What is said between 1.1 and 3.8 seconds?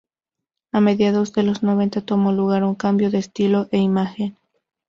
de los noventa tomó lugar un cambio de estilo e